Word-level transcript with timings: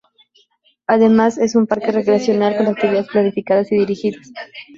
Además 0.87 1.37
es 1.37 1.55
un 1.55 1.67
parque 1.67 1.91
recreacional 1.91 2.57
con 2.57 2.65
actividades 2.65 3.07
planificadas 3.09 3.71
y 3.71 3.77
dirigidas. 3.77 4.31